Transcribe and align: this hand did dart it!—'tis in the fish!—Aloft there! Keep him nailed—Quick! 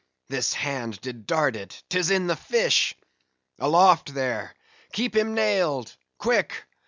this 0.29 0.51
hand 0.53 0.99
did 1.01 1.27
dart 1.27 1.55
it!—'tis 1.55 2.09
in 2.09 2.25
the 2.25 2.35
fish!—Aloft 2.35 4.15
there! 4.15 4.55
Keep 4.93 5.15
him 5.15 5.35
nailed—Quick! 5.35 6.65